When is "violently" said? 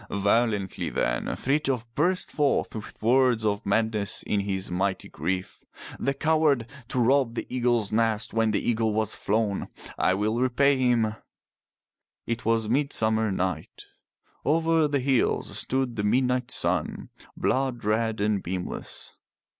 0.09-0.89